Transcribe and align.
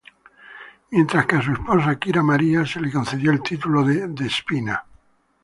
Mientras 0.89 1.27
que 1.27 1.35
a 1.35 1.43
su 1.43 1.51
esposa 1.51 1.99
Kira 1.99 2.23
María 2.23 2.65
se 2.65 2.81
le 2.81 2.91
concedió 2.91 3.29
el 3.29 3.43
título 3.43 3.83
de 3.83 4.07
"despina". 4.07 4.83